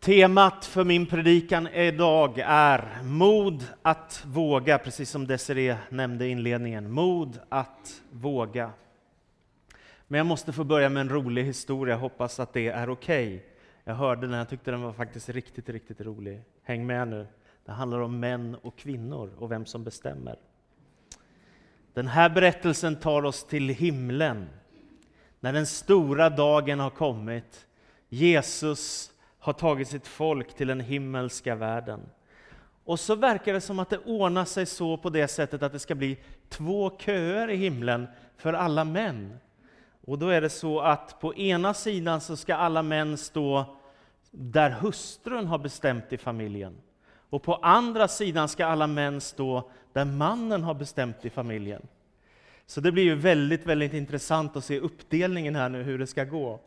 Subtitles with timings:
[0.00, 6.90] Temat för min predikan idag är mod att våga, precis som Desiree nämnde i inledningen.
[6.90, 8.70] Mod att våga.
[10.06, 13.36] Men jag måste få börja med en rolig historia, jag hoppas att det är okej.
[13.36, 13.40] Okay.
[13.84, 16.42] Jag hörde den, jag tyckte den var faktiskt riktigt, riktigt rolig.
[16.62, 17.26] Häng med nu.
[17.64, 20.36] Det handlar om män och kvinnor och vem som bestämmer.
[21.94, 24.48] Den här berättelsen tar oss till himlen.
[25.40, 27.66] När den stora dagen har kommit.
[28.08, 29.12] Jesus
[29.48, 32.00] har tagit sitt folk till den himmelska världen.
[32.84, 35.78] Och så verkar det som att det ordnar sig så på det sättet att det
[35.78, 39.38] ska bli två köer i himlen för alla män.
[40.06, 43.64] Och då är det så att på ena sidan så ska alla män stå
[44.30, 46.76] där hustrun har bestämt i familjen.
[47.30, 51.88] Och på andra sidan ska alla män stå där mannen har bestämt i familjen.
[52.66, 56.24] Så det blir ju väldigt, väldigt intressant att se uppdelningen här nu, hur det ska
[56.24, 56.60] gå.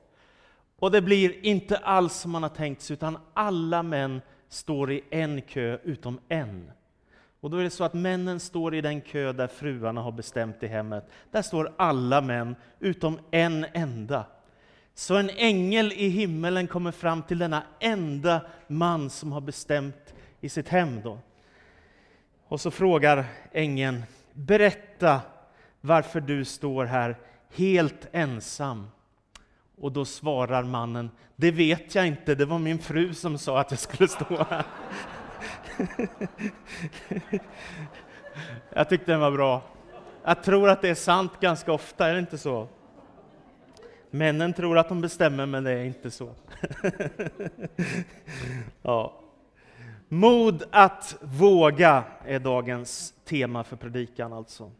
[0.81, 5.03] Och det blir inte alls som man har tänkt sig, utan alla män står i
[5.09, 6.71] en kö utom en.
[7.41, 10.63] Och då är det så att männen står i den kö där fruarna har bestämt
[10.63, 11.09] i hemmet.
[11.31, 14.25] Där står alla män utom en enda.
[14.93, 20.49] Så en ängel i himmelen kommer fram till denna enda man som har bestämt i
[20.49, 21.01] sitt hem.
[21.01, 21.19] Då.
[22.47, 25.21] Och så frågar ängeln, berätta
[25.81, 27.15] varför du står här
[27.55, 28.87] helt ensam.
[29.81, 33.71] Och då svarar mannen, det vet jag inte, det var min fru som sa att
[33.71, 34.65] jag skulle stå här.
[38.73, 39.61] jag tyckte den var bra.
[40.23, 42.67] Jag tror att det är sant ganska ofta, är det inte så?
[44.11, 46.31] Männen tror att de bestämmer, men det är inte så.
[48.81, 49.13] ja.
[50.07, 54.71] Mod att våga är dagens tema för predikan alltså.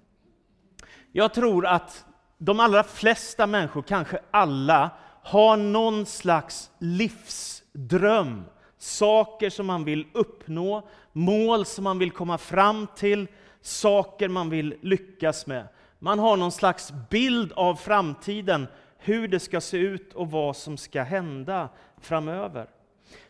[1.11, 2.05] Jag tror att
[2.43, 4.89] de allra flesta människor, kanske alla,
[5.23, 8.45] har någon slags livsdröm.
[8.77, 13.27] Saker som man vill uppnå, mål som man vill komma fram till,
[13.61, 15.67] saker man vill lyckas med.
[15.99, 20.77] Man har någon slags bild av framtiden, hur det ska se ut och vad som
[20.77, 21.69] ska hända
[22.01, 22.67] framöver.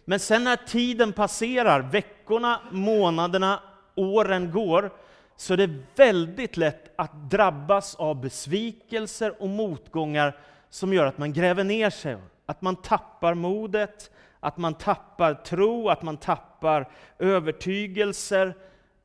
[0.06, 3.60] Men sen när tiden passerar, veckorna, månaderna,
[3.96, 4.92] åren går,
[5.42, 10.38] så det är väldigt lätt att drabbas av besvikelser och motgångar
[10.70, 15.90] som gör att man gräver ner sig, att man tappar modet, att man tappar tro,
[15.90, 18.56] att man tappar övertygelser,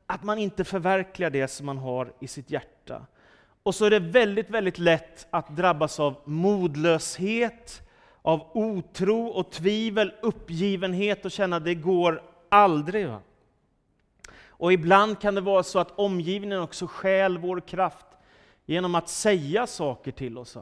[0.07, 3.07] att man inte förverkligar det som man har i sitt hjärta.
[3.63, 7.83] Och så är det väldigt, väldigt lätt att drabbas av modlöshet,
[8.23, 13.09] av otro och tvivel, uppgivenhet och känna att det går aldrig.
[13.09, 13.21] Va?
[14.59, 18.07] Och ibland kan det vara så att omgivningen också stjäl vår kraft
[18.67, 20.57] genom att säga saker till oss.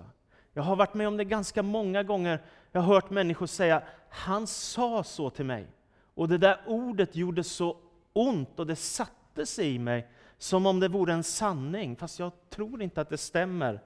[0.53, 2.43] Jag har varit med om det ganska många gånger.
[2.72, 5.66] Jag har hört människor säga, han sa så till mig.
[6.15, 7.77] Och det där ordet gjorde så
[8.12, 12.33] ont och det satte sig i mig som om det vore en sanning, fast jag
[12.50, 13.81] tror inte att det stämmer.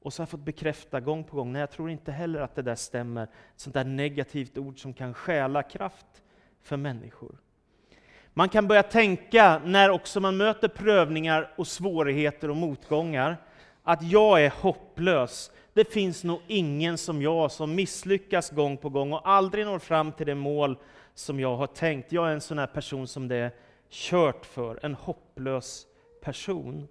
[0.00, 2.54] Och så har jag fått bekräfta gång på gång, nej jag tror inte heller att
[2.54, 3.22] det där stämmer.
[3.22, 6.22] Ett sånt där negativt ord som kan stjäla kraft
[6.62, 7.38] för människor.
[8.38, 13.36] Man kan börja tänka, när också man möter prövningar och svårigheter och motgångar,
[13.82, 15.50] att jag är hopplös.
[15.72, 20.12] Det finns nog ingen som jag som misslyckas gång på gång och aldrig når fram
[20.12, 20.76] till det mål
[21.14, 22.12] som jag har tänkt.
[22.12, 23.50] Jag är en sån här person som det är
[23.90, 25.86] kört för, en hopplös
[26.22, 26.88] person.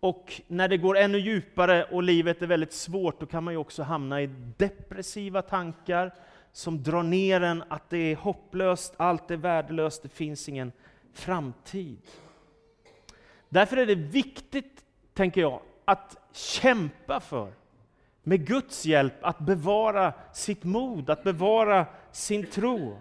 [0.00, 3.58] Och när det går ännu djupare och livet är väldigt svårt, då kan man ju
[3.58, 4.26] också hamna i
[4.56, 6.14] depressiva tankar,
[6.58, 10.72] som drar ner en att det är hopplöst, allt är värdelöst, det finns ingen
[11.12, 11.98] framtid.
[13.48, 17.52] Därför är det viktigt, tänker jag, att kämpa för,
[18.22, 22.98] med Guds hjälp, att bevara sitt mod, att bevara sin tro.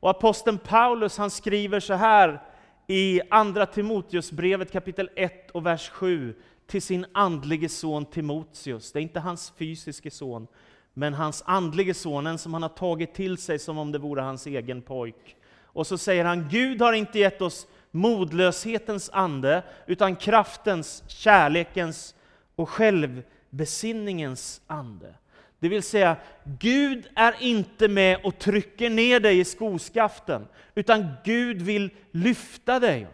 [0.00, 2.42] Och aposteln Paulus han skriver så här
[2.86, 6.34] i Andra Timoteusbrevet kapitel 1 och vers 7
[6.66, 8.92] till sin andlige son Timoteus.
[8.92, 10.46] Det är inte hans fysiske son,
[10.94, 14.46] men hans andlige sonen som han har tagit till sig som om det vore hans
[14.46, 15.36] egen pojk.
[15.64, 22.14] Och så säger han, Gud har inte gett oss modlöshetens ande, utan kraftens, kärlekens
[22.56, 25.14] och självbesinningens ande.
[25.58, 31.62] Det vill säga, Gud är inte med och trycker ner dig i skoskaften, utan Gud
[31.62, 33.06] vill lyfta dig.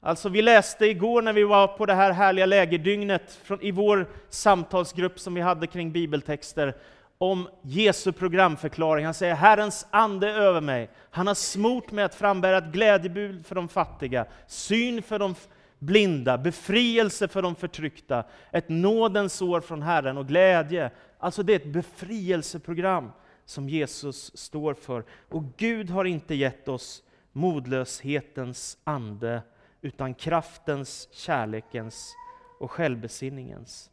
[0.00, 5.20] Alltså vi läste igår när vi var på det här härliga lägerdygnet i vår samtalsgrupp
[5.20, 6.74] som vi hade kring bibeltexter,
[7.22, 9.04] om Jesu programförklaring.
[9.04, 10.90] Han säger Herrens ande är över mig.
[11.10, 15.34] Han har smort mig att frambära ett glädjebud för de fattiga, syn för de
[15.78, 20.90] blinda, befrielse för de förtryckta, ett nådens år från Herren och glädje.
[21.18, 23.10] Alltså det är ett befrielseprogram
[23.44, 25.04] som Jesus står för.
[25.28, 27.02] Och Gud har inte gett oss
[27.32, 29.42] modlöshetens ande,
[29.80, 32.14] utan kraftens, kärlekens
[32.60, 33.91] och självbesinningens.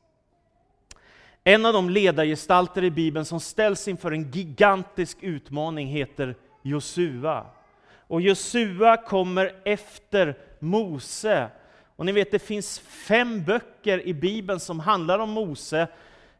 [1.49, 7.45] En av de ledargestalter i Bibeln som ställs inför en gigantisk utmaning heter Josua.
[8.07, 11.49] Och Josua kommer efter Mose.
[11.95, 15.87] Och ni vet, det finns fem böcker i Bibeln som handlar om Mose.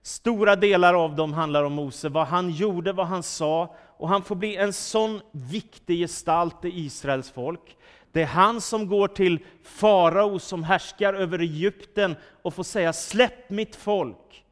[0.02, 3.76] Stora delar av dem handlar om Mose, vad han gjorde, vad han sa.
[3.98, 7.78] Och han får bli en sån viktig gestalt i Israels folk.
[8.12, 13.50] Det är han som går till farao som härskar över Egypten och får säga släpp
[13.50, 14.44] mitt folk.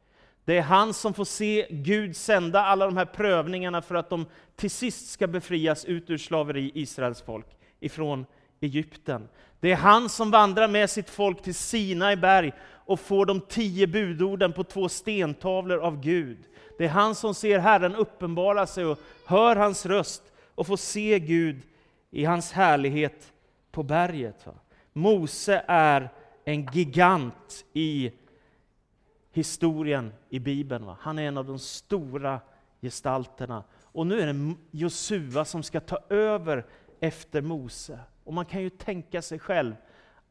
[0.48, 4.26] Det är han som får se Gud sända alla de här prövningarna för att de
[4.56, 7.46] till sist ska befrias ut ur slaveri, Israels folk,
[7.80, 8.26] ifrån
[8.60, 9.28] Egypten.
[9.60, 13.86] Det är han som vandrar med sitt folk till Sinai berg och får de tio
[13.86, 16.38] budorden på två stentavlor av Gud.
[16.78, 20.22] Det är han som ser Herren uppenbara sig och hör hans röst
[20.54, 21.62] och får se Gud
[22.10, 23.32] i hans härlighet
[23.70, 24.46] på berget.
[24.92, 26.10] Mose är
[26.44, 28.12] en gigant i
[29.32, 30.86] historien i Bibeln.
[30.86, 30.96] Va?
[31.00, 32.40] Han är en av de stora
[32.80, 33.64] gestalterna.
[33.82, 36.66] Och nu är det Josua som ska ta över
[37.00, 37.98] efter Mose.
[38.24, 39.74] Och man kan ju tänka sig själv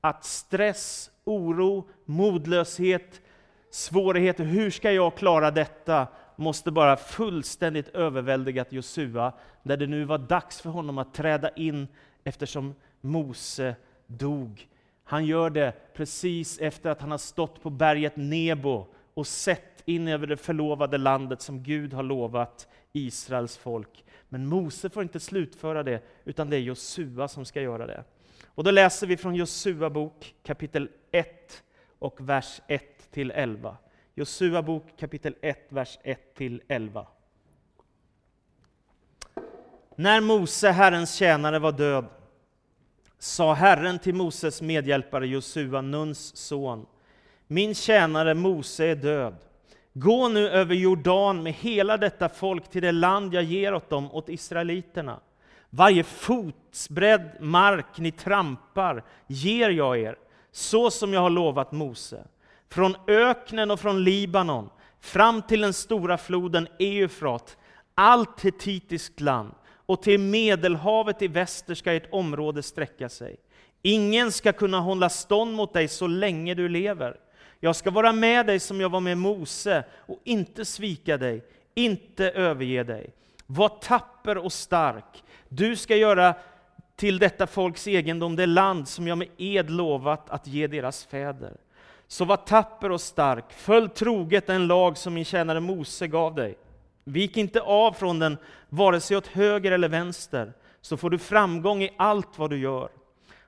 [0.02, 3.22] att stress, oro, modlöshet,
[3.70, 6.08] svårigheter, hur ska jag klara detta?
[6.38, 9.34] måste bara fullständigt överväldigat Josua,
[9.64, 11.88] där det nu var dags för honom att träda in
[12.24, 13.76] eftersom Mose
[14.08, 14.68] dog.
[15.10, 20.08] Han gör det precis efter att han har stått på berget Nebo och sett in
[20.08, 24.06] över det förlovade landet som Gud har lovat Israels folk.
[24.30, 28.04] Men Mose får inte slutföra det, utan det är Josua som ska göra det.
[28.46, 31.64] Och då läser vi från Josua bok kapitel 1
[32.00, 33.78] och vers 1 till 11.
[34.16, 37.08] Josua bok kapitel 1, vers 1 till 11.
[39.96, 42.06] När Mose, Herrens tjänare, var död
[43.20, 46.86] sa Herren till Moses medhjälpare Josua, Nuns son,
[47.48, 49.36] min tjänare Mose är död.
[49.94, 54.12] Gå nu över Jordan med hela detta folk till det land jag ger åt dem,
[54.12, 55.20] åt israeliterna.
[55.70, 60.16] Varje fotsbredd mark ni trampar ger jag er,
[60.52, 62.24] så som jag har lovat Mose.
[62.70, 67.58] Från öknen och från Libanon, fram till den stora floden Eufrat,
[67.96, 69.52] allt hetitiskt land,
[69.88, 73.38] och till Medelhavet i väster ska ert område sträcka sig.
[73.82, 77.18] Ingen ska kunna hålla stånd mot dig så länge du lever.
[77.60, 81.44] Jag ska vara med dig som jag var med Mose och inte svika dig,
[81.76, 83.10] inte överge dig.
[83.46, 85.24] Var tapper och stark.
[85.50, 86.36] Du ska göra
[86.96, 91.58] till detta folks egendom det land som jag med ed lovat att ge deras fäder.
[92.08, 96.58] Så var tapper och stark, följ troget den lag som min tjänare Mose gav dig.
[97.08, 98.38] Vik inte av från den,
[98.70, 102.90] vare sig åt höger eller vänster, så får du framgång i allt vad du gör.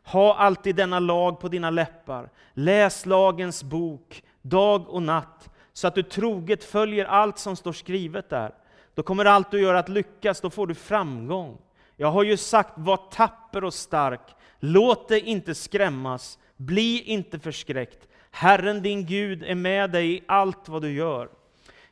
[0.03, 2.29] Ha alltid denna lag på dina läppar.
[2.53, 8.29] Läs lagens bok dag och natt, så att du troget följer allt som står skrivet
[8.29, 8.53] där.
[8.95, 11.57] Då kommer allt du gör att lyckas, då får du framgång.
[11.95, 14.35] Jag har ju sagt, var tapper och stark.
[14.59, 18.07] Låt dig inte skrämmas, bli inte förskräckt.
[18.31, 21.29] Herren din Gud är med dig i allt vad du gör.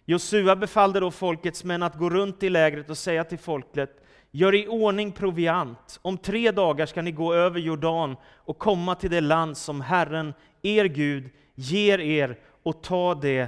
[0.10, 4.56] Josua befallde då folkets män att gå runt i lägret och säga till folket, Gör
[4.56, 6.00] i ordning proviant.
[6.02, 10.34] Om tre dagar ska ni gå över Jordan och komma till det land som Herren,
[10.62, 13.48] er Gud, ger er och ta det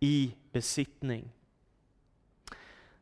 [0.00, 1.30] i besittning.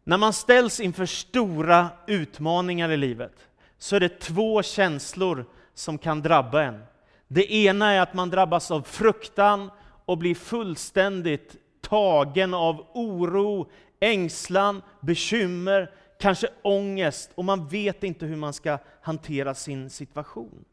[0.04, 6.22] När man ställs inför stora utmaningar i livet så är det två känslor som kan
[6.22, 6.84] drabba en.
[7.28, 9.70] Det ena är att man drabbas av fruktan
[10.04, 11.56] och blir fullständigt
[11.94, 13.70] tagen av oro,
[14.00, 20.64] ängslan, bekymmer, kanske ångest och man vet inte hur man ska hantera sin situation.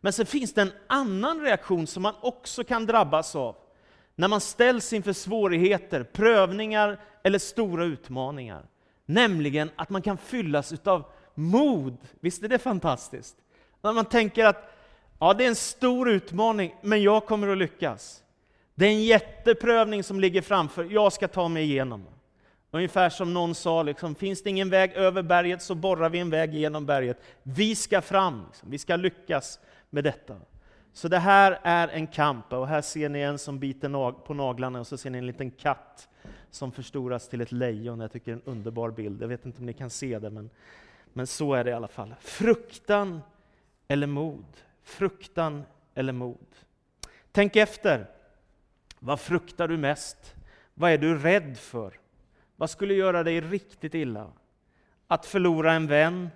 [0.00, 3.56] Men sen finns det en annan reaktion som man också kan drabbas av
[4.14, 8.66] när man ställs inför svårigheter, prövningar eller stora utmaningar.
[9.06, 11.04] Nämligen att man kan fyllas utav
[11.34, 11.96] mod.
[12.20, 13.36] Visst är det fantastiskt?
[13.82, 14.74] När man tänker att
[15.18, 18.23] ja, det är en stor utmaning, men jag kommer att lyckas.
[18.74, 22.06] Det är en jätteprövning som ligger framför, jag ska ta mig igenom.
[22.70, 26.30] Ungefär som någon sa, liksom, finns det ingen väg över berget så borrar vi en
[26.30, 27.18] väg genom berget.
[27.42, 28.70] Vi ska fram, liksom.
[28.70, 30.36] vi ska lyckas med detta.
[30.92, 34.80] Så det här är en kamp, och här ser ni en som biter på naglarna,
[34.80, 36.08] och så ser ni en liten katt
[36.50, 38.00] som förstoras till ett lejon.
[38.00, 39.22] Jag tycker det är en underbar bild.
[39.22, 40.50] Jag vet inte om ni kan se det, men,
[41.12, 42.14] men så är det i alla fall.
[42.20, 43.20] Fruktan
[43.88, 44.44] eller mod?
[44.82, 45.64] Fruktan
[45.94, 46.46] eller mod?
[47.32, 48.06] Tänk efter.
[49.04, 50.34] Vad fruktar du mest?
[50.74, 51.98] Vad är du rädd för?
[52.56, 54.32] Vad skulle göra dig riktigt illa?
[55.08, 56.30] att förlora en vän,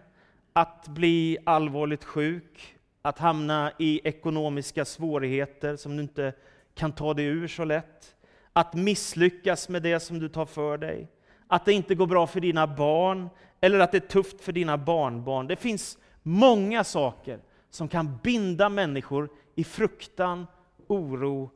[0.52, 6.32] att bli allvarligt sjuk, att hamna i ekonomiska svårigheter som du inte
[6.74, 8.16] kan ta dig ur så lätt,
[8.52, 11.08] att misslyckas med det som du tar för dig,
[11.46, 13.28] att det inte går bra för dina barn,
[13.60, 15.46] eller att det är tufft för dina barnbarn.
[15.46, 20.46] Det finns många saker som kan binda människor i fruktan,
[20.86, 21.50] oro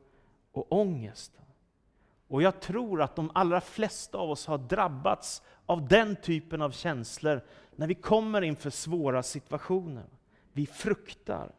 [0.53, 1.31] och ångest.
[2.27, 6.71] Och jag tror att de allra flesta av oss har drabbats av den typen av
[6.71, 7.41] känslor
[7.75, 10.05] när vi kommer inför svåra situationer.
[10.53, 11.51] Vi fruktar.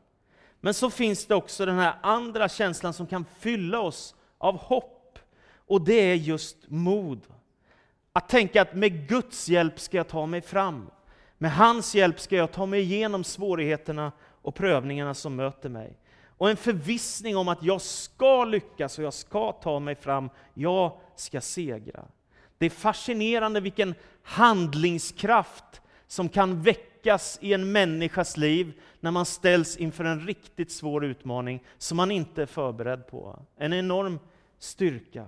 [0.61, 5.19] Men så finns det också den här andra känslan som kan fylla oss av hopp.
[5.67, 7.21] Och det är just mod.
[8.13, 10.91] Att tänka att med Guds hjälp ska jag ta mig fram.
[11.39, 15.99] Med hans hjälp ska jag ta mig igenom svårigheterna och prövningarna som möter mig.
[16.45, 20.31] Och en förvissning om att jag ska lyckas och jag ska ta mig fram.
[20.55, 22.05] Jag ska segra.
[22.59, 29.77] Det är fascinerande vilken handlingskraft som kan väckas i en människas liv när man ställs
[29.77, 33.39] inför en riktigt svår utmaning som man inte är förberedd på.
[33.57, 34.19] En enorm
[34.59, 35.27] styrka.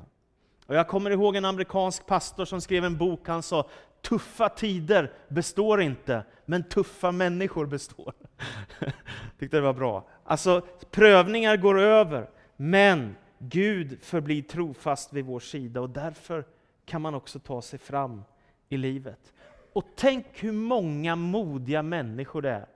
[0.67, 3.69] Och jag kommer ihåg en amerikansk pastor som skrev en bok, han sa
[4.03, 8.13] tuffa tider består inte, men tuffa människor består.
[9.39, 10.09] Tyckte det var bra.
[10.29, 16.45] Alltså, prövningar går över, men Gud förblir trofast vid vår sida och därför
[16.85, 18.25] kan man också ta sig fram
[18.69, 19.33] i livet.
[19.73, 22.67] Och tänk hur många modiga människor det är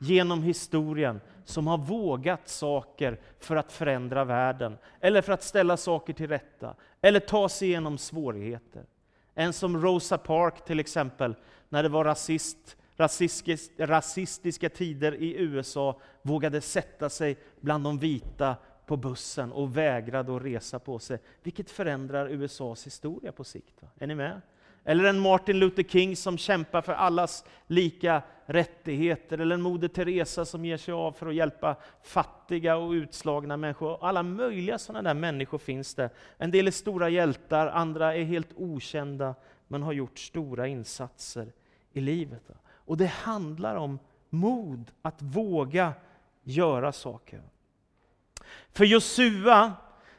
[0.00, 6.12] genom historien som har vågat saker för att förändra världen, eller för att ställa saker
[6.12, 8.84] till rätta, eller ta sig igenom svårigheter.
[9.34, 11.34] En som Rosa Park, till exempel,
[11.68, 12.76] när det var rasist,
[13.78, 20.42] rasistiska tider i USA, vågade sätta sig bland de vita på bussen och vägrade att
[20.42, 23.82] resa på sig, vilket förändrar USAs historia på sikt.
[23.82, 23.88] Va?
[23.98, 24.40] Är ni med?
[24.84, 30.44] Eller en Martin Luther King som kämpar för allas lika rättigheter, eller en Moder Teresa
[30.44, 34.04] som ger sig av för att hjälpa fattiga och utslagna människor.
[34.04, 36.10] Alla möjliga sådana där människor finns det.
[36.38, 39.34] En del är stora hjältar, andra är helt okända,
[39.68, 41.52] men har gjort stora insatser
[41.92, 42.42] i livet.
[42.90, 43.98] Och det handlar om
[44.30, 45.92] mod, att våga
[46.42, 47.42] göra saker.
[48.72, 49.72] För Josua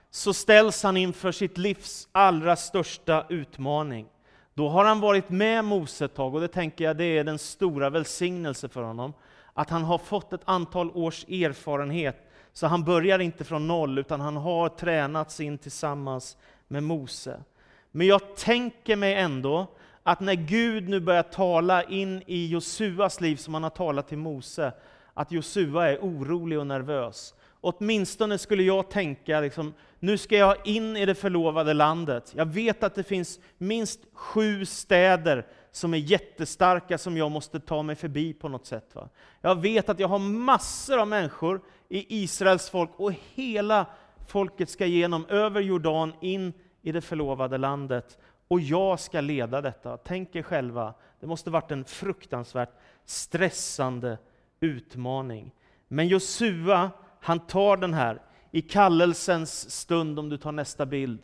[0.09, 4.07] så ställs han inför sitt livs allra största utmaning.
[4.53, 7.39] Då har han varit med Mose ett tag, och det tänker jag det är den
[7.39, 9.13] stora välsignelse för honom.
[9.53, 14.21] Att han har fått ett antal års erfarenhet, så han börjar inte från noll, utan
[14.21, 16.37] han har tränats in tillsammans
[16.67, 17.43] med Mose.
[17.91, 19.67] Men jag tänker mig ändå
[20.03, 24.17] att när Gud nu börjar tala in i Josuas liv, som han har talat till
[24.17, 24.73] Mose,
[25.13, 27.33] att Josua är orolig och nervös.
[27.61, 32.33] Åtminstone skulle jag tänka, liksom, nu ska jag in i det förlovade landet.
[32.35, 37.83] Jag vet att det finns minst sju städer som är jättestarka som jag måste ta
[37.83, 38.95] mig förbi på något sätt.
[38.95, 39.09] Va?
[39.41, 43.85] Jag vet att jag har massor av människor i Israels folk och hela
[44.27, 48.17] folket ska genom, över Jordan in i det förlovade landet.
[48.51, 49.97] Och jag ska leda detta.
[49.97, 52.69] Tänk er själva, det måste varit en fruktansvärt
[53.05, 54.17] stressande
[54.59, 55.51] utmaning.
[55.87, 56.91] Men Josua,
[57.21, 61.19] han tar den här, i kallelsens stund, om du tar nästa bild,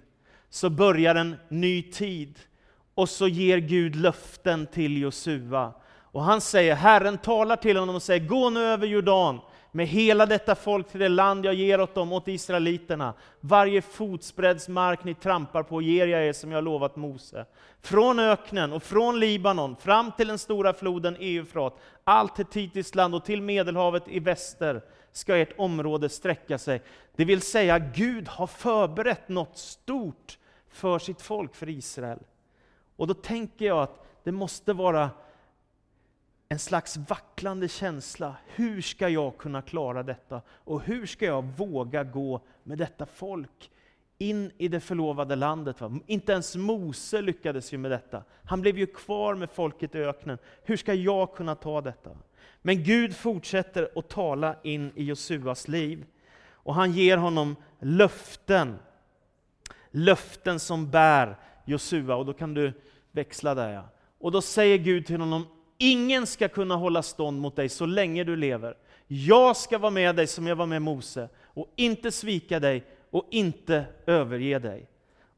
[0.49, 2.39] så börjar en ny tid.
[2.93, 5.73] Och så ger Gud löften till Josua.
[6.01, 9.39] Och han säger, Herren talar till honom och säger, gå nu över Jordan
[9.77, 13.13] med hela detta folk till det land jag ger åt dem, åt israeliterna.
[13.39, 17.45] Varje fotsbredds mark ni trampar på ger jag er som jag lovat Mose.
[17.81, 23.15] Från öknen och från Libanon fram till den stora floden Eufrat, allt till Titis land
[23.15, 24.81] och till Medelhavet i väster
[25.11, 26.81] ska ert område sträcka sig.
[27.15, 30.37] Det vill säga, Gud har förberett något stort
[30.69, 32.19] för sitt folk, för Israel.
[32.95, 35.09] Och då tänker jag att det måste vara
[36.49, 38.35] en slags vacklande känsla.
[38.47, 40.41] Hur ska jag kunna klara detta?
[40.49, 43.71] Och hur ska jag våga gå med detta folk
[44.17, 45.81] in i det förlovade landet?
[45.81, 45.99] Va?
[46.07, 48.23] Inte ens Mose lyckades ju med detta.
[48.43, 50.37] Han blev ju kvar med folket i öknen.
[50.63, 52.09] Hur ska jag kunna ta detta?
[52.61, 56.05] Men Gud fortsätter att tala in i Josuas liv.
[56.49, 58.79] Och han ger honom löften.
[59.91, 62.15] Löften som bär Josua.
[62.15, 62.73] Och då kan du
[63.11, 63.83] växla där ja.
[64.19, 65.45] Och då säger Gud till honom,
[65.77, 68.77] ingen ska kunna hålla stånd mot dig så länge du lever.
[69.07, 73.27] Jag ska vara med dig som jag var med Mose, och inte svika dig och
[73.31, 74.89] inte överge dig.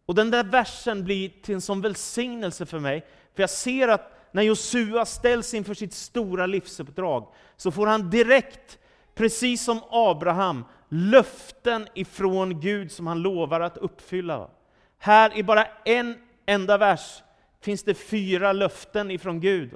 [0.05, 3.05] Och den där versen blir till en sån välsignelse för mig,
[3.35, 7.27] för jag ser att när Josua ställs inför sitt stora livsuppdrag,
[7.57, 8.79] så får han direkt,
[9.15, 14.49] precis som Abraham, löften ifrån Gud som han lovar att uppfylla.
[14.97, 17.23] Här i bara en enda vers
[17.61, 19.71] finns det fyra löften ifrån Gud.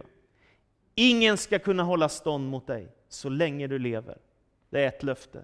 [0.95, 4.17] Ingen ska kunna hålla stånd mot dig så länge du lever.
[4.69, 5.43] Det är ett löfte.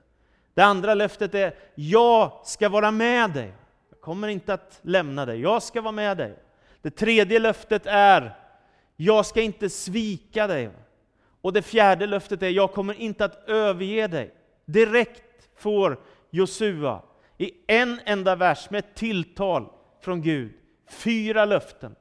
[0.53, 3.53] Det andra löftet är, jag ska vara med dig.
[3.89, 6.35] Jag kommer inte att lämna dig, jag ska vara med dig.
[6.81, 8.35] Det tredje löftet är,
[8.95, 10.69] jag ska inte svika dig.
[11.41, 14.33] Och det fjärde löftet är, jag kommer inte att överge dig.
[14.65, 17.01] Direkt får Josua
[17.37, 19.69] i en enda vers med ett tilltal
[20.01, 20.53] från Gud,
[20.89, 21.95] fyra löften.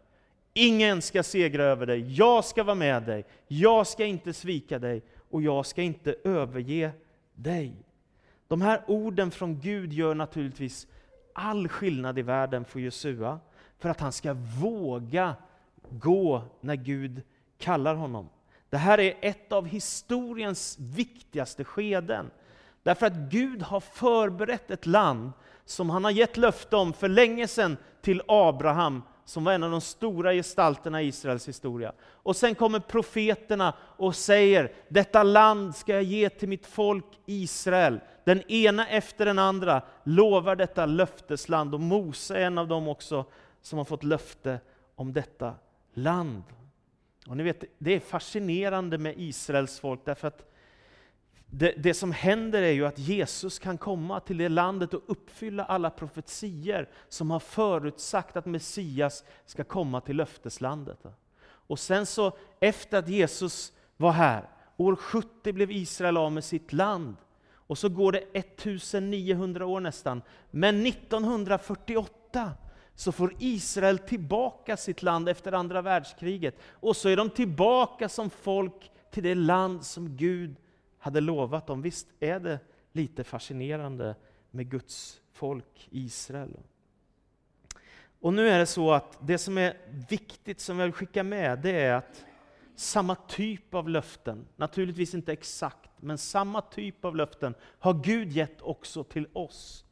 [0.61, 5.03] Ingen ska segra över dig, jag ska vara med dig, jag ska inte svika dig
[5.31, 6.91] och jag ska inte överge
[7.35, 7.77] dig.
[8.49, 10.87] De här orden från Gud gör naturligtvis
[11.33, 13.41] all skillnad i världen för Josua,
[13.79, 15.35] för att han ska våga
[15.91, 17.23] gå när Gud
[17.59, 18.29] kallar honom.
[18.71, 22.31] Det här är ett av historiens viktigaste skeden.
[22.83, 25.33] Därför att Gud har förberett ett land
[25.65, 29.71] som han har gett löfte om för länge sedan till Abraham, som var en av
[29.71, 31.93] de stora gestalterna i Israels historia.
[32.03, 38.01] Och sen kommer profeterna och säger, detta land ska jag ge till mitt folk Israel.
[38.25, 43.25] Den ena efter den andra lovar detta löftesland, och Mose är en av dem också
[43.63, 44.61] som har fått löfte
[44.95, 45.55] om detta
[45.95, 46.43] land.
[47.27, 50.53] Och ni vet, det är fascinerande med Israels folk, därför att
[51.51, 55.65] det, det, som händer är ju att Jesus kan komma till det landet och uppfylla
[55.65, 60.99] alla profetier som har förutsagt att Messias ska komma till löfteslandet.
[61.43, 66.73] Och sen så, efter att Jesus var här, år 70 blev Israel av med sitt
[66.73, 67.17] land.
[67.51, 70.23] Och så går det 1900 år nästan.
[70.51, 72.53] Men 1948
[72.95, 76.57] så får Israel tillbaka sitt land efter andra världskriget.
[76.73, 80.57] Och så är de tillbaka som folk till det land som Gud
[80.99, 81.83] hade lovat dem.
[81.83, 82.59] Visst är det
[82.93, 84.15] lite fascinerande
[84.51, 86.57] med Guds folk Israel?
[88.21, 89.77] Och nu är det så att det som är
[90.09, 92.25] viktigt, som jag vill skicka med, det är att
[92.75, 98.63] samma typ av löften, naturligtvis inte exakt, men samma typ av löften har Gud gett
[98.63, 99.85] också till oss.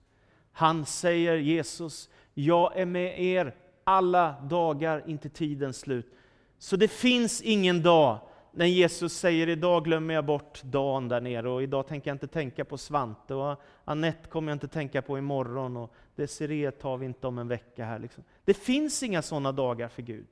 [0.53, 6.15] Han säger, Jesus, jag är med er alla dagar intill tidens slut.
[6.59, 8.26] Så det finns ingen dag
[8.57, 12.27] när Jesus säger idag glömmer jag bort dagen där nere och idag tänker jag inte
[12.27, 17.07] tänka på Svante och Annette kommer jag inte tänka på imorgon och Desiree tar vi
[17.07, 17.99] inte om en vecka här.
[17.99, 18.25] Liksom.
[18.45, 20.27] Det finns inga sådana dagar för Gud.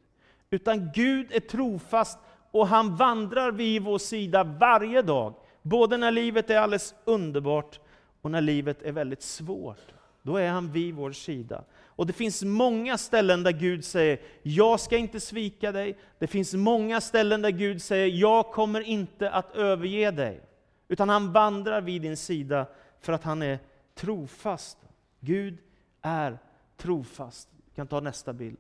[0.50, 2.18] Utan Gud är trofast
[2.50, 5.34] och han vandrar vid vår sida varje dag.
[5.62, 7.80] Både när livet är alldeles underbart
[8.22, 9.94] och när livet är väldigt svårt.
[10.22, 11.64] Då är han vid vår sida.
[11.96, 15.98] Och det finns många ställen där Gud säger, jag ska inte svika dig.
[16.18, 20.40] Det finns många ställen där Gud säger, jag kommer inte att överge dig.
[20.88, 22.66] Utan han vandrar vid din sida
[23.00, 23.58] för att han är
[23.94, 24.78] trofast.
[25.20, 25.58] Gud
[26.02, 26.38] är
[26.76, 27.48] trofast.
[27.64, 28.56] Vi kan ta nästa bild.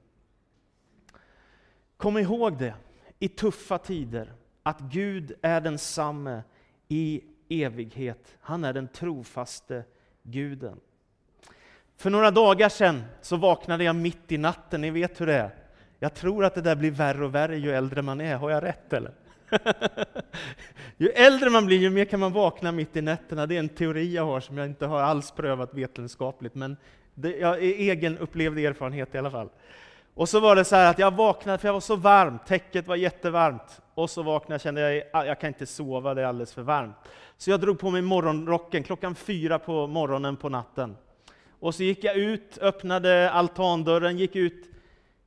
[1.96, 2.74] Kom ihåg det
[3.18, 6.42] i tuffa tider, att Gud är densamme
[6.88, 8.36] i evighet.
[8.40, 9.84] Han är den trofaste
[10.22, 10.80] Guden.
[11.96, 15.50] För några dagar sedan så vaknade jag mitt i natten, ni vet hur det är.
[15.98, 18.62] Jag tror att det där blir värre och värre ju äldre man är, har jag
[18.62, 19.12] rätt eller?
[20.96, 23.46] ju äldre man blir, ju mer kan man vakna mitt i nätterna.
[23.46, 26.76] Det är en teori jag har som jag inte har alls prövat vetenskapligt, men
[27.14, 29.48] det är egen upplevd erfarenhet i alla fall.
[30.14, 32.96] Och så var det så att jag vaknade för jag var så varm, täcket var
[32.96, 33.80] jättevarmt.
[33.94, 36.54] Och så vaknade jag och kände jag, ah, jag kan inte sova, det är alldeles
[36.54, 36.96] för varmt.
[37.36, 40.96] Så jag drog på mig morgonrocken klockan fyra på morgonen på natten.
[41.58, 44.70] Och så gick jag ut, öppnade altandörren, gick ut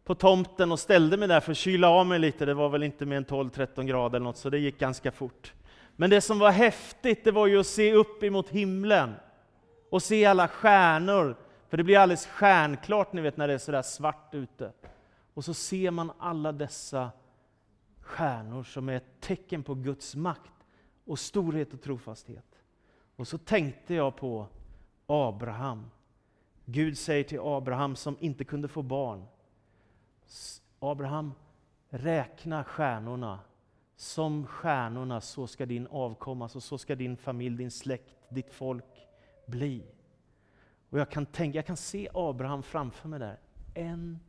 [0.04, 2.46] på tomten och ställde mig där för att kyla av mig lite.
[2.46, 5.54] Det var väl inte mer än 12-13 grader eller något, så det gick ganska fort.
[5.96, 9.14] Men det som var häftigt, det var ju att se upp emot himlen
[9.90, 11.36] och se alla stjärnor.
[11.70, 14.72] För det blir alldeles stjärnklart ni vet när det är sådär svart ute.
[15.34, 17.12] Och så ser man alla dessa
[18.02, 20.52] stjärnor som är ett tecken på Guds makt
[21.06, 22.46] och storhet och trofasthet.
[23.16, 24.48] Och så tänkte jag på
[25.06, 25.90] Abraham
[26.70, 29.26] Gud säger till Abraham som inte kunde få barn.
[30.80, 31.34] Abraham,
[31.90, 33.40] räkna stjärnorna.
[33.96, 39.08] Som stjärnorna så ska din avkomma, så, så ska din familj, din släkt, ditt folk
[39.46, 39.84] bli.
[40.90, 43.40] Och jag kan, tänka, jag kan se Abraham framför mig där.
[43.74, 44.20] En,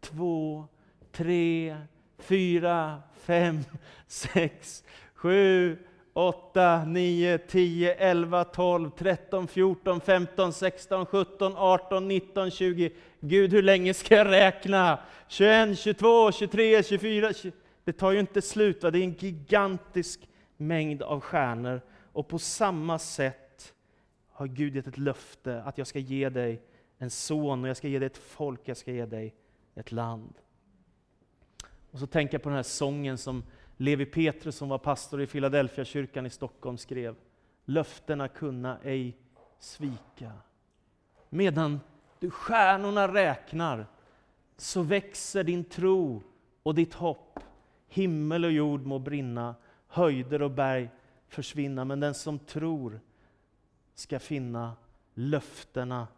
[0.00, 0.66] två,
[1.12, 1.76] tre,
[2.18, 3.60] fyra, fem,
[4.06, 5.78] sex, sju,
[6.16, 12.90] 8, 9, 10, 11, 12, 13, 14, 15, 16, 17, 18, 19, 20.
[13.20, 14.98] Gud, hur länge ska jag räkna?
[15.28, 17.32] 21, 22, 23, 24.
[17.32, 17.52] 20.
[17.84, 18.82] Det tar ju inte slut.
[18.82, 18.90] Va?
[18.90, 21.80] Det är en gigantisk mängd av stjärnor.
[22.12, 23.74] Och på samma sätt
[24.30, 26.62] har Gud gett ett löfte att jag ska ge dig
[26.98, 29.34] en son, och jag ska ge dig ett folk, jag ska ge dig
[29.74, 30.34] ett land.
[31.90, 33.42] Och så tänker jag på den här sången som
[33.76, 37.16] Levi Petrus som var pastor i Philadelphia kyrkan i Stockholm skrev.
[37.64, 39.16] Löftena kunna ej
[39.58, 40.32] svika.
[41.28, 41.80] Medan
[42.20, 43.86] du stjärnorna räknar
[44.56, 46.22] så växer din tro
[46.62, 47.40] och ditt hopp.
[47.88, 49.54] Himmel och jord må brinna,
[49.88, 50.90] höjder och berg
[51.28, 53.00] försvinna, men den som tror
[53.94, 54.76] ska finna
[55.14, 56.08] löftena,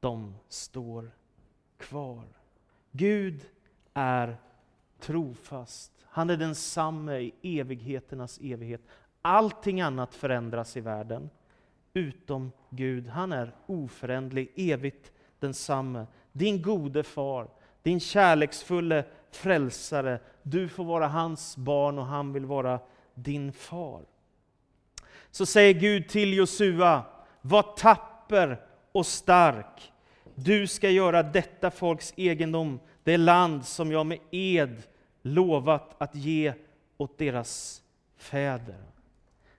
[0.00, 1.10] de står
[1.76, 2.24] kvar.
[2.90, 3.48] Gud
[3.94, 4.36] är
[5.00, 5.95] trofast.
[6.16, 8.80] Han är densamme i evigheternas evighet.
[9.22, 11.30] Allting annat förändras i världen,
[11.94, 13.08] utom Gud.
[13.08, 16.06] Han är oföränderlig, evigt densamme.
[16.32, 17.48] Din gode far,
[17.82, 20.20] din kärleksfulle frälsare.
[20.42, 22.80] Du får vara hans barn och han vill vara
[23.14, 24.02] din far.
[25.30, 27.02] Så säger Gud till Josua,
[27.40, 28.60] var tapper
[28.92, 29.92] och stark.
[30.34, 34.82] Du ska göra detta folks egendom, det land som jag med ed
[35.26, 36.52] lovat att ge
[36.96, 37.82] åt deras
[38.16, 38.84] fäder.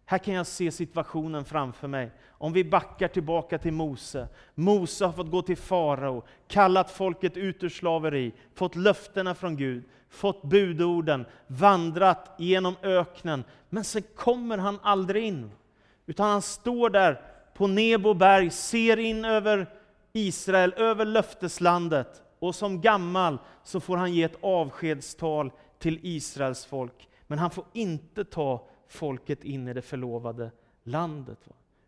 [0.06, 2.12] Här kan jag se situationen framför mig.
[2.30, 4.28] Om vi backar tillbaka till Mose.
[4.56, 9.84] Mose har fått gå till farao, kallat folket ut ur slaveri, fått löftena från Gud,
[10.10, 13.44] fått budorden, vandrat genom öknen.
[13.70, 15.52] Men sen kommer han aldrig in.
[16.06, 17.22] Utan han står där
[17.54, 19.68] på Nebo berg, ser in över
[20.14, 22.24] Israel, över löfteslandet.
[22.40, 27.10] Och som gammal så får han ge ett avskedstal till Israels folk.
[27.28, 30.52] Men han får inte ta folket in i det förlovade
[30.84, 31.40] landet.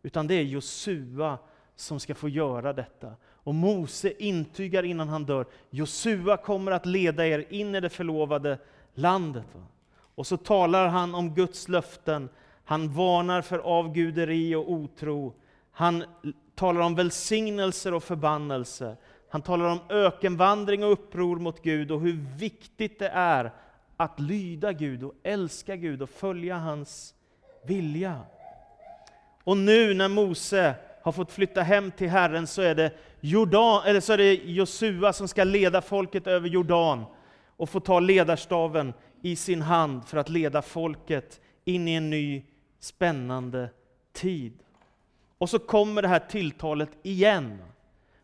[0.02, 1.38] Utan det är Josua
[1.76, 3.14] som ska få göra detta.
[3.24, 8.58] Och Mose intygar innan han dör, Josua kommer att leda er in i det förlovade
[8.94, 9.46] landet.
[10.16, 12.30] Och så talar han om Guds löften,
[12.64, 15.34] han varnar för avguderi och otro.
[15.72, 16.04] Han
[16.56, 18.98] talar om välsignelser och förbannelse.
[19.30, 23.52] Han talar om ökenvandring och uppror mot Gud och hur viktigt det är
[23.98, 27.14] att lyda Gud och älska Gud och följa hans
[27.66, 28.20] vilja.
[29.44, 34.00] Och nu när Mose har fått flytta hem till Herren så är det, Jordan, eller
[34.00, 37.06] så är det Josua som ska leda folket över Jordan
[37.58, 42.44] och få ta ledarstaven i sin hand för att leda folket in i en ny
[42.80, 43.70] spännande
[44.14, 44.54] tid.
[45.38, 47.58] Och så kommer det här tilltalet igen.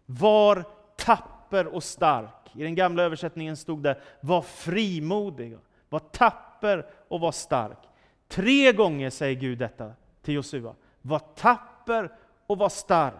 [0.06, 0.64] Var
[1.06, 2.56] tapper och stark.
[2.56, 5.58] I den gamla översättningen stod det, var frimodig,
[5.90, 7.78] var tapper och var stark.
[8.28, 9.92] Tre gånger säger Gud detta
[10.22, 10.76] till Josua.
[11.02, 12.12] Var tapper
[12.48, 13.14] och var stark.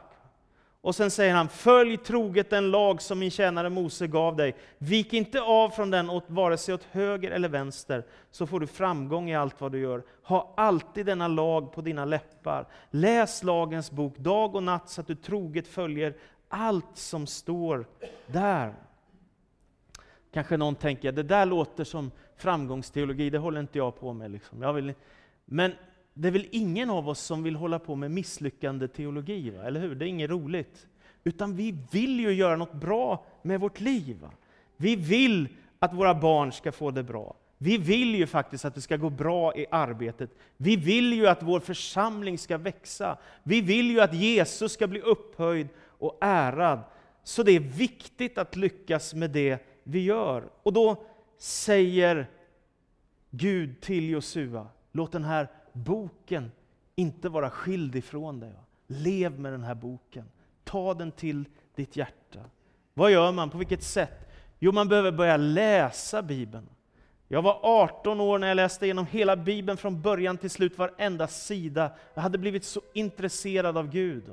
[0.86, 4.56] Och sen säger han, följ troget den lag som min tjänare Mose gav dig.
[4.78, 8.68] Vik inte av från den åt vare sig åt höger eller vänster, så får du
[8.68, 10.04] framgång i allt vad du gör.
[10.24, 12.68] Ha alltid denna lag på dina läppar.
[12.92, 16.14] Läs lagens bok dag och natt, så att du troget följer
[16.56, 17.86] allt som står
[18.28, 18.74] där.
[20.34, 24.32] Kanske någon tänker, det där låter som framgångsteologi, det håller inte jag på med.
[24.32, 24.62] Liksom.
[24.62, 24.94] Jag vill,
[25.46, 25.74] men
[26.14, 29.64] det är väl ingen av oss som vill hålla på med misslyckande teologi, va?
[29.64, 29.96] eller hur?
[29.96, 30.88] Det är inget roligt.
[31.24, 34.18] Utan vi vill ju göra något bra med vårt liv.
[34.22, 34.32] Va?
[34.78, 35.48] Vi vill
[35.80, 37.36] att våra barn ska få det bra.
[37.58, 40.30] Vi vill ju faktiskt att det ska gå bra i arbetet.
[40.58, 43.18] Vi vill ju att vår församling ska växa.
[43.44, 45.68] Vi vill ju att Jesus ska bli upphöjd
[46.00, 46.80] och ärad.
[47.24, 50.50] Så det är viktigt att lyckas med det vi gör.
[50.64, 51.04] Och då
[51.38, 52.28] säger
[53.30, 56.52] Gud till Josua, låt den här boken
[56.96, 58.54] inte vara skild ifrån dig.
[58.88, 60.26] Lev med den här boken.
[60.64, 62.40] Ta den till ditt hjärta.
[62.94, 63.50] Vad gör man?
[63.50, 64.30] På vilket sätt?
[64.60, 66.70] Jo, man behöver börja läsa Bibeln.
[67.28, 71.28] Jag var 18 år när jag läste igenom hela Bibeln från början till slut, varenda
[71.28, 71.92] sida.
[72.14, 74.24] Jag hade blivit så intresserad av Gud.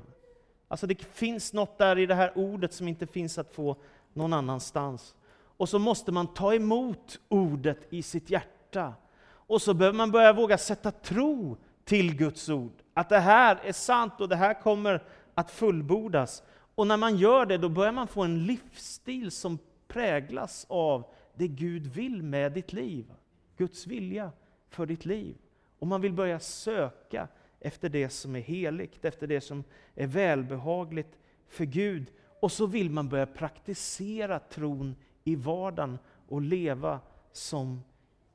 [0.72, 3.76] Alltså det finns något där i det här ordet som inte finns att få
[4.12, 5.14] någon annanstans.
[5.56, 8.94] Och så måste man ta emot ordet i sitt hjärta.
[9.24, 12.72] Och så behöver man börja våga sätta tro till Guds ord.
[12.94, 15.02] Att det här är sant och det här kommer
[15.34, 16.42] att fullbordas.
[16.74, 19.58] Och när man gör det, då börjar man få en livsstil som
[19.88, 21.04] präglas av
[21.34, 23.12] det Gud vill med ditt liv.
[23.56, 24.32] Guds vilja
[24.70, 25.36] för ditt liv.
[25.78, 27.28] Och man vill börja söka
[27.64, 32.06] efter det som är heligt, efter det som är välbehagligt för Gud.
[32.40, 35.98] Och så vill man börja praktisera tron i vardagen
[36.28, 37.00] och leva
[37.32, 37.82] som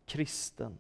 [0.06, 0.78] kristen.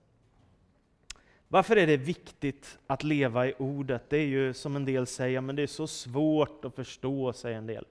[1.48, 4.10] Varför är det viktigt att leva i ordet?
[4.10, 7.58] Det är ju som en del säger, men det är så svårt att förstå, säger
[7.58, 7.86] en del.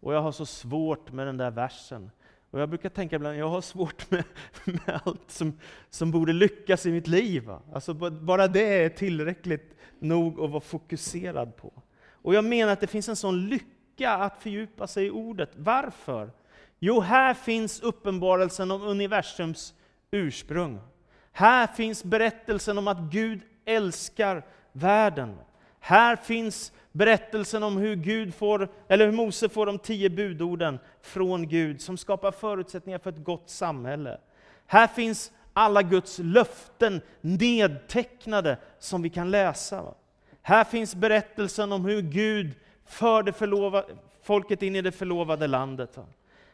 [0.00, 2.10] Och jag har så svårt med den där versen.
[2.50, 4.24] Och jag brukar tänka ibland, jag har svårt med,
[4.64, 5.58] med allt som,
[5.90, 7.50] som borde lyckas i mitt liv.
[7.72, 11.72] Alltså bara det är tillräckligt nog att vara fokuserad på.
[12.22, 15.50] Och jag menar att det finns en sån lycka att fördjupa sig i ordet.
[15.56, 16.30] Varför?
[16.78, 19.74] Jo, här finns uppenbarelsen om universums
[20.10, 20.80] ursprung.
[21.32, 25.36] Här finns berättelsen om att Gud älskar världen.
[25.88, 31.48] Här finns berättelsen om hur, Gud får, eller hur Mose får de tio budorden från
[31.48, 34.18] Gud, som skapar förutsättningar för ett gott samhälle.
[34.66, 39.94] Här finns alla Guds löften nedtecknade som vi kan läsa.
[40.42, 42.54] Här finns berättelsen om hur Gud
[42.86, 43.32] förde
[44.22, 45.98] folket in i det förlovade landet.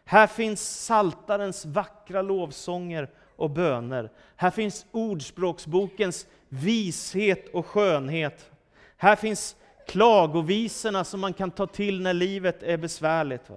[0.05, 4.11] Här finns saltarens vackra lovsånger och böner.
[4.37, 8.51] Här finns Ordspråksbokens vishet och skönhet.
[9.05, 13.51] Här finns klagovisorna som man kan ta till när livet är besvärligt.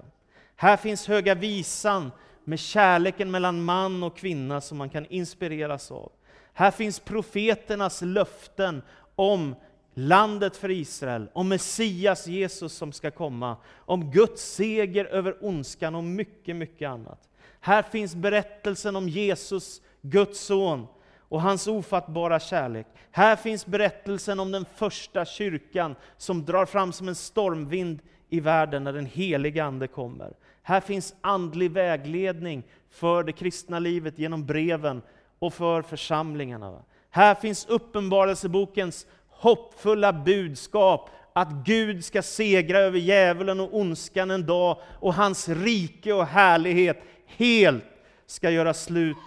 [0.55, 2.11] Här finns Höga visan
[2.43, 6.11] med kärleken mellan man och kvinna som man kan inspireras av.
[6.53, 8.81] Här finns profeternas löften
[9.15, 9.55] om
[9.93, 16.03] landet för Israel, om Messias Jesus som ska komma, om Guds seger över ondskan och
[16.03, 17.29] mycket, mycket annat.
[17.59, 20.87] Här finns berättelsen om Jesus, Guds son,
[21.29, 22.87] och hans ofattbara kärlek.
[23.11, 28.83] Här finns berättelsen om den första kyrkan som drar fram som en stormvind i världen
[28.83, 30.33] när den heliga Ande kommer.
[30.63, 35.01] Här finns andlig vägledning för det kristna livet genom breven
[35.39, 36.81] och för församlingarna.
[37.09, 44.77] Här finns Uppenbarelsebokens hoppfulla budskap att Gud ska segra över djävulen och ondskan en dag
[44.99, 47.83] och hans rike och härlighet helt
[48.25, 49.17] ska göra slut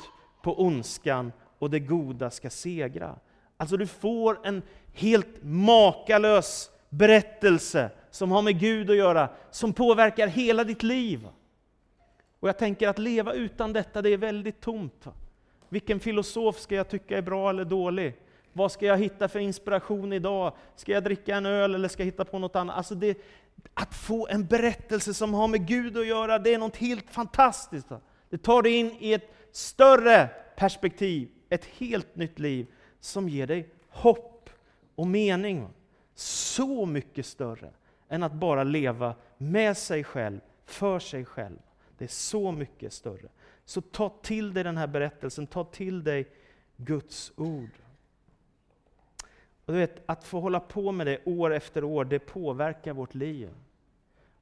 [0.42, 3.16] på ondskan och det goda ska segra.
[3.56, 10.26] Alltså du får en helt makalös berättelse som har med Gud att göra, som påverkar
[10.26, 11.28] hela ditt liv.
[12.40, 15.06] Och jag tänker att leva utan detta, det är väldigt tomt.
[15.68, 18.16] Vilken filosof ska jag tycka är bra eller dålig?
[18.52, 20.52] Vad ska jag hitta för inspiration idag?
[20.76, 22.76] Ska jag dricka en öl eller ska jag hitta på något annat?
[22.76, 23.18] Alltså det,
[23.74, 27.88] att få en berättelse som har med Gud att göra, det är något helt fantastiskt.
[28.30, 32.66] Det tar dig in i ett större perspektiv, ett helt nytt liv
[33.00, 34.50] som ger dig hopp
[34.94, 35.68] och mening.
[36.14, 37.70] Så mycket större
[38.08, 41.58] än att bara leva med sig själv, för sig själv.
[41.98, 43.28] Det är så mycket större.
[43.64, 46.28] Så ta till dig den här berättelsen, ta till dig
[46.76, 47.70] Guds ord.
[49.64, 53.14] Och du vet, att få hålla på med det år efter år, det påverkar vårt
[53.14, 53.50] liv.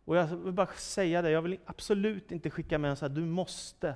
[0.05, 3.15] Och jag vill bara säga det, jag vill absolut inte skicka med en så här,
[3.15, 3.95] du måste.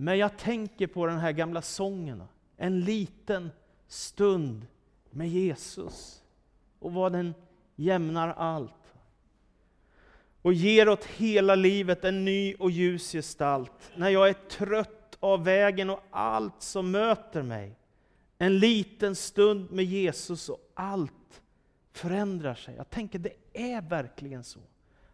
[0.00, 2.22] Men jag tänker på den här gamla sången,
[2.56, 3.50] en liten
[3.86, 4.66] stund
[5.10, 6.22] med Jesus.
[6.78, 7.34] Och vad den
[7.76, 8.94] jämnar allt.
[10.42, 13.90] Och ger åt hela livet en ny och ljus gestalt.
[13.96, 17.78] När jag är trött av vägen och allt som möter mig.
[18.38, 21.42] En liten stund med Jesus och allt
[21.92, 22.74] förändrar sig.
[22.76, 24.60] Jag tänker, det är verkligen så.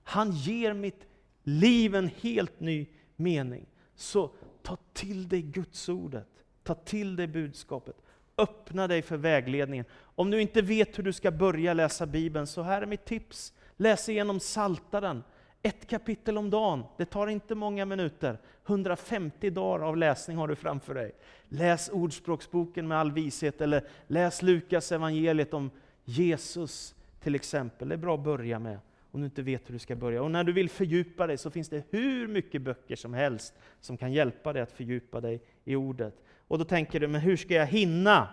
[0.03, 1.07] Han ger mitt
[1.43, 3.67] liv en helt ny mening.
[3.95, 4.31] Så
[4.65, 6.29] ta till dig Guds ordet.
[6.63, 7.97] Ta till dig budskapet.
[8.39, 9.87] Öppna dig för vägledningen.
[10.01, 13.53] Om du inte vet hur du ska börja läsa Bibeln, så här är mitt tips.
[13.77, 15.23] Läs igenom Saltaren.
[15.63, 16.85] Ett kapitel om dagen.
[16.97, 18.39] Det tar inte många minuter.
[18.67, 21.13] 150 dagar av läsning har du framför dig.
[21.49, 25.71] Läs Ordspråksboken med all vishet, eller läs Lukas evangeliet om
[26.05, 27.89] Jesus till exempel.
[27.89, 28.79] Det är bra att börja med
[29.15, 30.23] om du inte vet hur du ska börja.
[30.23, 33.97] Och när du vill fördjupa dig så finns det hur mycket böcker som helst som
[33.97, 36.15] kan hjälpa dig att fördjupa dig i ordet.
[36.49, 38.29] Och då tänker du, men hur ska jag hinna?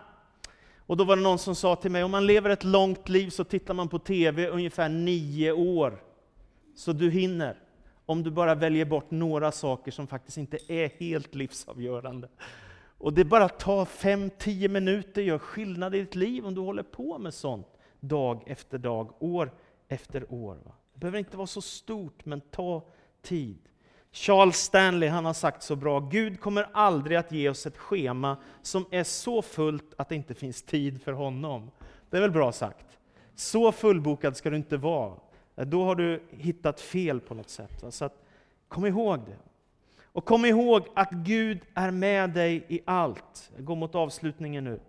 [0.78, 3.30] Och då var det någon som sa till mig, om man lever ett långt liv
[3.30, 6.04] så tittar man på TV ungefär nio år.
[6.76, 7.60] Så du hinner,
[8.06, 12.28] om du bara väljer bort några saker som faktiskt inte är helt livsavgörande.
[12.98, 16.84] Och det bara tar fem, tio minuter, gör skillnad i ditt liv om du håller
[16.84, 17.68] på med sånt
[18.00, 19.52] dag efter dag, år
[19.92, 20.58] efter år.
[20.94, 22.84] Det behöver inte vara så stort, men ta
[23.22, 23.58] tid.
[24.12, 28.38] Charles Stanley han har sagt så bra, Gud kommer aldrig att ge oss ett schema
[28.62, 31.72] som är så fullt att det inte finns tid för honom.
[32.10, 33.00] Det är väl bra sagt?
[33.36, 35.14] Så fullbokad ska du inte vara.
[35.56, 37.84] Då har du hittat fel på något sätt.
[37.90, 38.26] Så att,
[38.68, 39.38] kom ihåg det.
[40.04, 43.52] Och kom ihåg att Gud är med dig i allt.
[43.56, 44.80] Jag går mot avslutningen nu.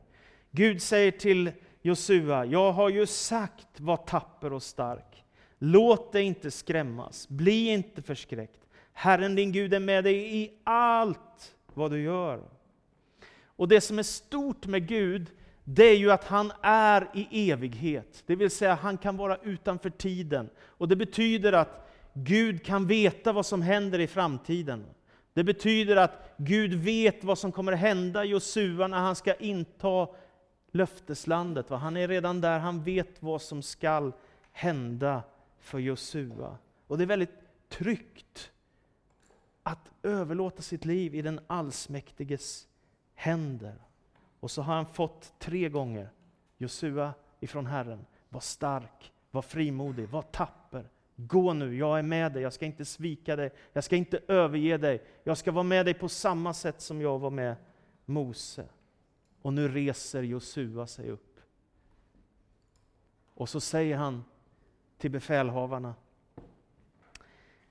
[0.51, 5.25] Gud säger till Josua, jag har ju sagt var tapper och stark.
[5.59, 8.61] Låt dig inte skrämmas, bli inte förskräckt.
[8.93, 12.43] Herren din Gud är med dig i allt vad du gör.
[13.45, 15.31] Och det som är stort med Gud,
[15.65, 18.23] det är ju att han är i evighet.
[18.27, 20.51] Det vill säga, han kan vara utanför tiden.
[20.65, 24.85] Och det betyder att Gud kan veta vad som händer i framtiden.
[25.35, 30.09] Det betyder att Gud vet vad som kommer hända Josua när han ska inta
[30.73, 31.69] löfteslandet.
[31.69, 34.13] Han är redan där, han vet vad som skall
[34.53, 35.23] hända
[35.59, 36.57] för Josua.
[36.87, 38.51] Och det är väldigt tryggt
[39.63, 42.69] att överlåta sitt liv i den allsmäktiges
[43.15, 43.75] händer.
[44.41, 46.09] Och så har han fått tre gånger,
[46.59, 50.89] Josua ifrån Herren, var stark, var frimodig, var tapper.
[51.17, 54.77] Gå nu, jag är med dig, jag ska inte svika dig, jag ska inte överge
[54.77, 55.03] dig.
[55.25, 57.57] Jag ska vara med dig på samma sätt som jag var med
[58.05, 58.65] Mose.
[59.43, 61.41] Och nu reser Josua sig upp.
[63.35, 64.25] Och så säger han
[64.99, 65.95] till befälhavarna,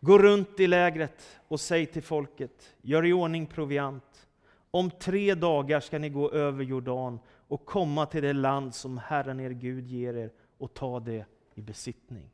[0.03, 4.27] Gå runt i lägret och säg till folket, gör i ordning proviant.
[4.71, 9.39] Om tre dagar ska ni gå över Jordan och komma till det land som Herren
[9.39, 12.29] er Gud ger er och ta det i besittning.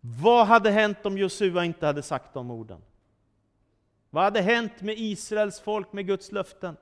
[0.00, 2.82] Vad hade hänt om Josua inte hade sagt de orden?
[4.10, 6.76] Vad hade hänt med Israels folk, med Guds löften?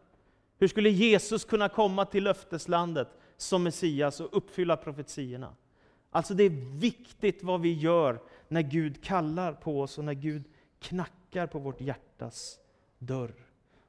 [0.59, 5.55] Hur skulle Jesus kunna komma till löfteslandet som Messias och uppfylla profetiorna?
[6.11, 10.45] Alltså det är viktigt vad vi gör när Gud kallar på oss och när Gud
[10.81, 12.59] knackar på vårt hjärtas
[12.99, 13.35] dörr.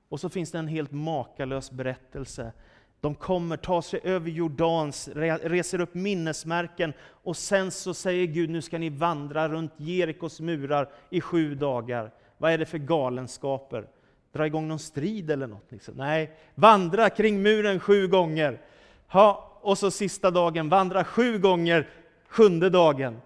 [0.10, 2.54] Och så finns det en helt makalös berättelse.
[3.02, 5.08] De kommer, tar sig över Jordans,
[5.44, 10.92] reser upp minnesmärken och sen så säger Gud, nu ska ni vandra runt Jerikos murar
[11.10, 12.14] i sju dagar.
[12.38, 13.88] Vad är det för galenskaper?
[14.32, 15.72] Dra igång någon strid eller något?
[15.72, 15.96] Liksom.
[15.96, 18.62] Nej, vandra kring muren sju gånger.
[19.08, 21.90] Ha, och så sista dagen, vandra sju gånger,
[22.28, 23.22] sjunde dagen.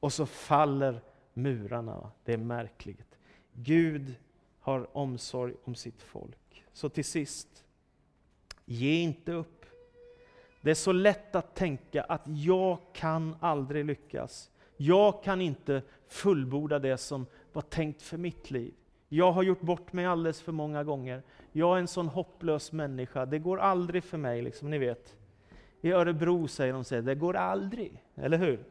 [0.00, 1.00] Och så faller
[1.34, 2.10] murarna.
[2.24, 3.18] Det är märkligt.
[3.52, 4.14] Gud
[4.60, 6.64] har omsorg om sitt folk.
[6.72, 7.64] Så till sist,
[8.64, 9.66] ge inte upp.
[10.60, 14.50] Det är så lätt att tänka att jag kan aldrig lyckas.
[14.76, 18.74] Jag kan inte fullborda det som var tänkt för mitt liv.
[19.08, 21.22] Jag har gjort bort mig alldeles för många gånger.
[21.52, 23.26] Jag är en sån hopplös människa.
[23.26, 25.14] Det går aldrig för mig, liksom, ni vet.
[25.80, 28.02] I Örebro säger de så det går aldrig.
[28.14, 28.64] Eller hur?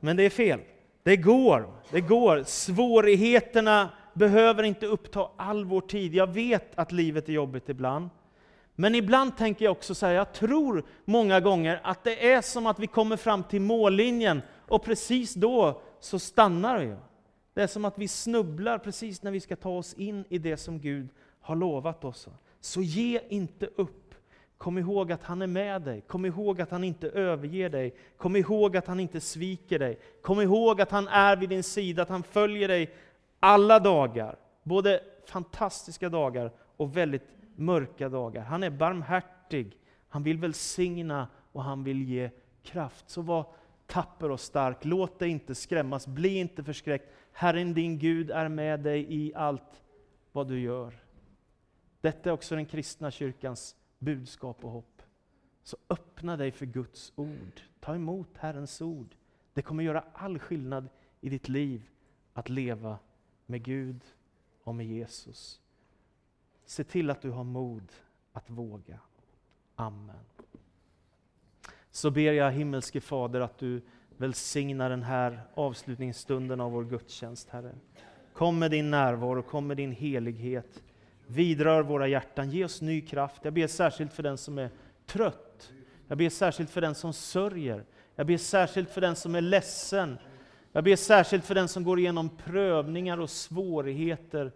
[0.00, 0.60] Men det är fel.
[1.02, 1.72] Det går.
[1.90, 2.42] Det går.
[2.42, 6.14] Svårigheterna behöver inte uppta all vår tid.
[6.14, 8.10] Jag vet att livet är jobbigt ibland.
[8.74, 12.66] Men ibland tänker jag också så här, jag tror många gånger att det är som
[12.66, 16.96] att vi kommer fram till mållinjen och precis då så stannar vi.
[17.54, 20.56] Det är som att vi snubblar precis när vi ska ta oss in i det
[20.56, 21.08] som Gud
[21.40, 22.28] har lovat oss.
[22.60, 24.14] Så ge inte upp.
[24.58, 26.00] Kom ihåg att han är med dig.
[26.00, 27.94] Kom ihåg att han inte överger dig.
[28.16, 29.98] Kom ihåg att han inte sviker dig.
[30.22, 32.90] Kom ihåg att han är vid din sida, att han följer dig
[33.40, 34.36] alla dagar.
[34.62, 38.42] Både fantastiska dagar och väldigt mörka dagar.
[38.42, 39.76] Han är barmhärtig,
[40.08, 42.30] han vill välsigna och han vill ge
[42.62, 43.10] kraft.
[43.10, 43.46] Så var
[43.86, 47.12] tapper och stark, låt dig inte skrämmas, bli inte förskräckt.
[47.32, 49.82] Herren din Gud är med dig i allt
[50.32, 51.02] vad du gör.
[52.00, 55.02] Detta är också den kristna kyrkans budskap och hopp.
[55.62, 57.60] Så öppna dig för Guds ord.
[57.80, 59.14] Ta emot Herrens ord.
[59.54, 60.88] Det kommer göra all skillnad
[61.20, 61.82] i ditt liv
[62.32, 62.98] att leva
[63.46, 64.00] med Gud
[64.64, 65.60] och med Jesus.
[66.64, 67.92] Se till att du har mod
[68.32, 69.00] att våga.
[69.74, 70.24] Amen.
[71.90, 73.82] Så ber jag himmelske Fader att du
[74.22, 77.74] Välsigna den här avslutningsstunden av vår gudstjänst, Herre.
[78.32, 80.82] Kom med din närvaro, kom med din helighet.
[81.26, 83.44] Vidrör våra hjärtan, ge oss ny kraft.
[83.44, 84.70] Jag ber särskilt för den som är
[85.06, 85.72] trött.
[86.08, 87.84] Jag ber särskilt för den som sörjer.
[88.14, 90.18] Jag ber särskilt för den som är ledsen.
[90.72, 94.52] Jag ber särskilt för den som går igenom prövningar och svårigheter.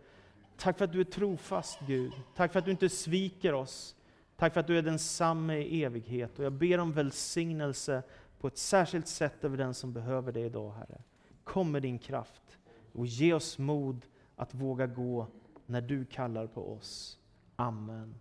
[0.56, 2.12] Tack för att du är trofast Gud.
[2.36, 3.96] Tack för att du inte sviker oss.
[4.36, 6.38] Tack för att du är densamme i evighet.
[6.38, 8.02] Och jag ber om välsignelse
[8.46, 11.02] på ett särskilt sätt över den som behöver det idag, Herre.
[11.44, 12.58] Kom med din kraft
[12.92, 14.06] och ge oss mod
[14.36, 15.26] att våga gå
[15.66, 17.18] när du kallar på oss.
[17.56, 18.14] Amen.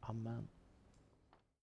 [0.00, 0.48] Amen.